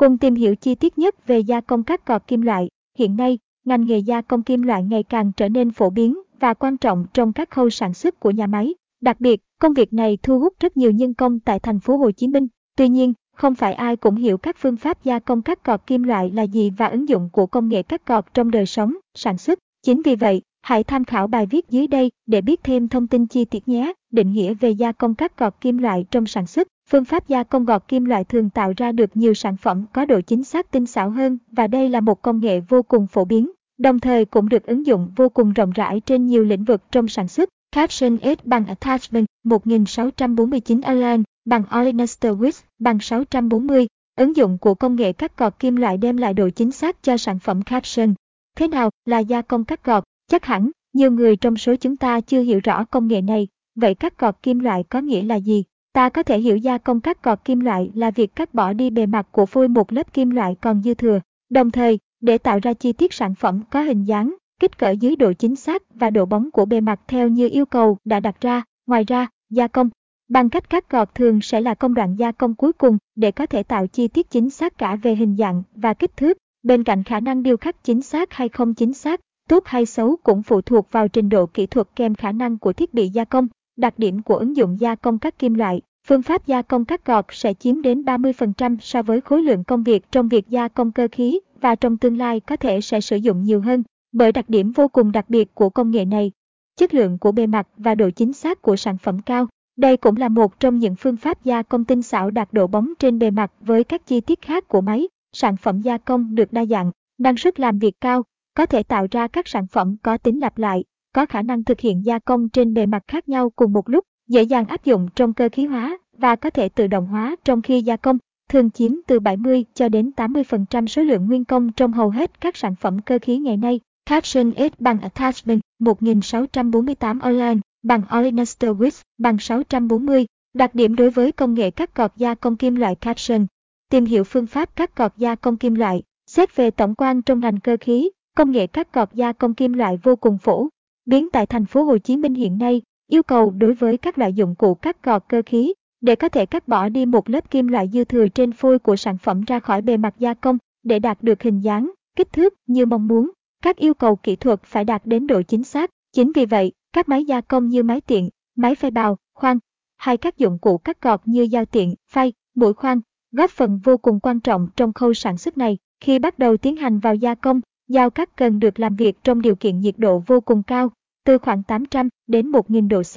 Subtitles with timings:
[0.00, 2.68] Cùng tìm hiểu chi tiết nhất về gia công các cọt kim loại.
[2.98, 6.54] Hiện nay, ngành nghề gia công kim loại ngày càng trở nên phổ biến và
[6.54, 8.74] quan trọng trong các khâu sản xuất của nhà máy.
[9.00, 12.10] Đặc biệt, công việc này thu hút rất nhiều nhân công tại thành phố Hồ
[12.10, 12.46] Chí Minh.
[12.76, 16.02] Tuy nhiên, không phải ai cũng hiểu các phương pháp gia công các cọt kim
[16.02, 19.38] loại là gì và ứng dụng của công nghệ cắt cọt trong đời sống, sản
[19.38, 19.58] xuất.
[19.82, 23.26] Chính vì vậy, hãy tham khảo bài viết dưới đây để biết thêm thông tin
[23.26, 23.92] chi tiết nhé.
[24.12, 26.68] Định nghĩa về gia công các cọt kim loại trong sản xuất.
[26.92, 30.04] Phương pháp gia công gọt kim loại thường tạo ra được nhiều sản phẩm có
[30.04, 33.24] độ chính xác tinh xảo hơn và đây là một công nghệ vô cùng phổ
[33.24, 36.82] biến, đồng thời cũng được ứng dụng vô cùng rộng rãi trên nhiều lĩnh vực
[36.92, 37.48] trong sản xuất.
[37.72, 43.86] Caption S bằng Attachment 1649 Alan bằng Olenester Wix bằng 640.
[44.16, 47.16] Ứng dụng của công nghệ cắt gọt kim loại đem lại độ chính xác cho
[47.16, 48.14] sản phẩm caption.
[48.56, 50.04] Thế nào là gia công cắt gọt?
[50.30, 53.48] Chắc hẳn, nhiều người trong số chúng ta chưa hiểu rõ công nghệ này.
[53.74, 55.64] Vậy cắt gọt kim loại có nghĩa là gì?
[55.92, 58.90] Ta có thể hiểu gia công cắt gọt kim loại là việc cắt bỏ đi
[58.90, 61.20] bề mặt của phôi một lớp kim loại còn dư thừa.
[61.50, 65.16] Đồng thời, để tạo ra chi tiết sản phẩm có hình dáng, kích cỡ dưới
[65.16, 68.40] độ chính xác và độ bóng của bề mặt theo như yêu cầu đã đặt
[68.40, 68.62] ra.
[68.86, 69.90] Ngoài ra, gia công
[70.28, 73.46] bằng cách cắt gọt thường sẽ là công đoạn gia công cuối cùng để có
[73.46, 76.38] thể tạo chi tiết chính xác cả về hình dạng và kích thước.
[76.62, 80.16] Bên cạnh khả năng điêu khắc chính xác hay không chính xác, tốt hay xấu
[80.22, 83.24] cũng phụ thuộc vào trình độ kỹ thuật kèm khả năng của thiết bị gia
[83.24, 83.48] công.
[83.76, 87.04] Đặc điểm của ứng dụng gia công các kim loại Phương pháp gia công cắt
[87.04, 90.92] gọt sẽ chiếm đến 30% so với khối lượng công việc trong việc gia công
[90.92, 94.44] cơ khí và trong tương lai có thể sẽ sử dụng nhiều hơn bởi đặc
[94.48, 96.32] điểm vô cùng đặc biệt của công nghệ này.
[96.76, 99.46] Chất lượng của bề mặt và độ chính xác của sản phẩm cao.
[99.76, 102.92] Đây cũng là một trong những phương pháp gia công tinh xảo đạt độ bóng
[102.98, 105.08] trên bề mặt với các chi tiết khác của máy.
[105.32, 108.22] Sản phẩm gia công được đa dạng, năng suất làm việc cao,
[108.54, 111.80] có thể tạo ra các sản phẩm có tính lặp lại, có khả năng thực
[111.80, 115.08] hiện gia công trên bề mặt khác nhau cùng một lúc, dễ dàng áp dụng
[115.14, 118.70] trong cơ khí hóa và có thể tự động hóa trong khi gia công, thường
[118.70, 122.74] chiếm từ 70 cho đến 80% số lượng nguyên công trong hầu hết các sản
[122.80, 123.80] phẩm cơ khí ngày nay.
[124.06, 130.26] Caption S bằng Attachment 1648 Online bằng Olenester Wix bằng 640.
[130.54, 133.46] Đặc điểm đối với công nghệ cắt cọt gia công kim loại Caption.
[133.90, 136.02] Tìm hiểu phương pháp cắt cọt gia công kim loại.
[136.26, 139.72] Xét về tổng quan trong ngành cơ khí, công nghệ cắt cọt gia công kim
[139.72, 140.68] loại vô cùng phổ
[141.06, 142.82] biến tại thành phố Hồ Chí Minh hiện nay.
[143.10, 146.46] Yêu cầu đối với các loại dụng cụ cắt gọt cơ khí để có thể
[146.46, 149.60] cắt bỏ đi một lớp kim loại dư thừa trên phôi của sản phẩm ra
[149.60, 153.30] khỏi bề mặt gia công để đạt được hình dáng, kích thước như mong muốn.
[153.62, 155.90] Các yêu cầu kỹ thuật phải đạt đến độ chính xác.
[156.12, 159.58] Chính vì vậy, các máy gia công như máy tiện, máy phay bào, khoan
[159.96, 163.00] hay các dụng cụ cắt gọt như dao tiện, phay, mũi khoan
[163.32, 165.78] góp phần vô cùng quan trọng trong khâu sản xuất này.
[166.00, 169.42] Khi bắt đầu tiến hành vào gia công, dao cắt cần được làm việc trong
[169.42, 170.90] điều kiện nhiệt độ vô cùng cao,
[171.30, 173.16] từ khoảng 800 đến 1000 độ C.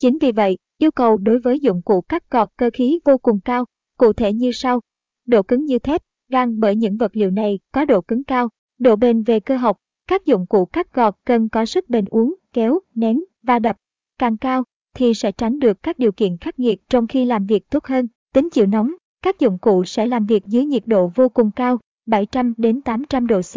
[0.00, 3.40] Chính vì vậy, Yêu cầu đối với dụng cụ cắt gọt cơ khí vô cùng
[3.40, 3.64] cao,
[3.98, 4.80] cụ thể như sau.
[5.26, 8.48] Độ cứng như thép, gan bởi những vật liệu này có độ cứng cao,
[8.78, 9.76] độ bền về cơ học.
[10.06, 13.76] Các dụng cụ cắt gọt cần có sức bền uống, kéo, nén và đập.
[14.18, 14.64] Càng cao
[14.94, 18.08] thì sẽ tránh được các điều kiện khắc nghiệt trong khi làm việc tốt hơn.
[18.32, 18.92] Tính chịu nóng,
[19.22, 23.26] các dụng cụ sẽ làm việc dưới nhiệt độ vô cùng cao, 700 đến 800
[23.26, 23.54] độ C.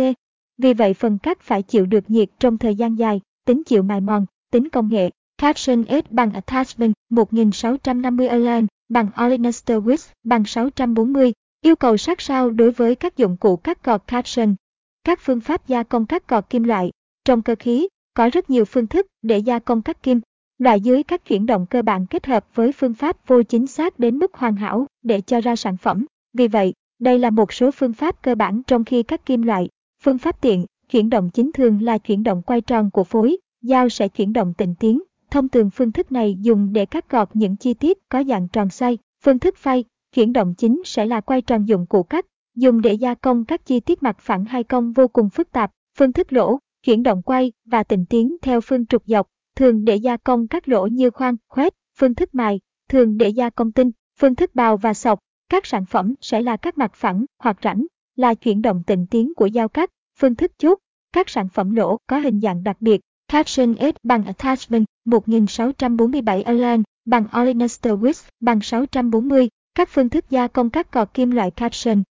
[0.58, 4.02] Vì vậy phần cắt phải chịu được nhiệt trong thời gian dài, tính chịu mài
[4.02, 11.34] mòn, tính công nghệ, Caption S bằng Attachment 1650 Align bằng Olenester Width bằng 640.
[11.62, 14.56] Yêu cầu sát sao đối với các dụng cụ cắt gọt Caption.
[15.04, 16.92] Các phương pháp gia công cắt gọt kim loại.
[17.26, 20.22] Trong cơ khí, có rất nhiều phương thức để gia công cắt kim.
[20.58, 24.00] Loại dưới các chuyển động cơ bản kết hợp với phương pháp vô chính xác
[24.00, 26.06] đến mức hoàn hảo để cho ra sản phẩm.
[26.34, 29.70] Vì vậy, đây là một số phương pháp cơ bản trong khi cắt kim loại.
[30.04, 33.90] Phương pháp tiện, chuyển động chính thường là chuyển động quay tròn của phối, dao
[33.90, 35.00] sẽ chuyển động tịnh tiến,
[35.32, 38.70] Thông thường phương thức này dùng để cắt gọt những chi tiết có dạng tròn
[38.70, 38.98] xoay.
[39.24, 39.84] Phương thức phay,
[40.14, 42.26] chuyển động chính sẽ là quay tròn dụng cụ cắt,
[42.56, 45.72] dùng để gia công các chi tiết mặt phẳng hay cong vô cùng phức tạp.
[45.98, 49.96] Phương thức lỗ, chuyển động quay và tịnh tiến theo phương trục dọc, thường để
[49.96, 51.74] gia công các lỗ như khoan, khoét.
[52.00, 52.60] Phương thức mài,
[52.90, 53.92] thường để gia công tinh.
[54.20, 55.20] Phương thức bào và sọc,
[55.50, 59.34] các sản phẩm sẽ là các mặt phẳng hoặc rãnh, là chuyển động tịnh tiến
[59.36, 59.90] của dao cắt.
[60.20, 60.80] Phương thức chốt,
[61.14, 66.84] các sản phẩm lỗ có hình dạng đặc biệt, Caption S bằng Attachment 1647 Align
[67.06, 69.50] bằng Olenester Width bằng 640.
[69.76, 72.04] Các phương thức gia công các cọt kim loại Caption.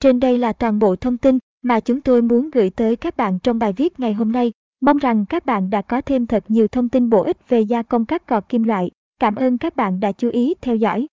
[0.00, 3.38] Trên đây là toàn bộ thông tin mà chúng tôi muốn gửi tới các bạn
[3.38, 4.52] trong bài viết ngày hôm nay.
[4.80, 7.82] Mong rằng các bạn đã có thêm thật nhiều thông tin bổ ích về gia
[7.82, 8.90] công các cọt kim loại.
[9.18, 11.06] Cảm ơn các bạn đã chú ý theo dõi.